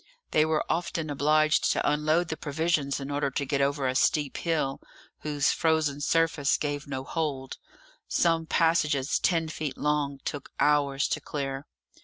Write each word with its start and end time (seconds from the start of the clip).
They 0.31 0.45
were 0.45 0.65
often 0.67 1.11
obliged 1.11 1.71
to 1.73 1.87
unload 1.87 2.29
the 2.29 2.35
provisions 2.35 2.99
in 2.99 3.11
order 3.11 3.29
to 3.29 3.45
get 3.45 3.61
over 3.61 3.87
a 3.87 3.93
steep 3.93 4.37
hill, 4.37 4.81
whose 5.19 5.51
frozen 5.51 6.01
surface 6.01 6.57
gave 6.57 6.87
no 6.87 7.03
hold. 7.03 7.59
Some 8.07 8.47
passages 8.47 9.19
ten 9.19 9.47
feet 9.47 9.77
long 9.77 10.17
took 10.25 10.49
hours 10.59 11.07
to 11.09 11.21
clear. 11.21 11.67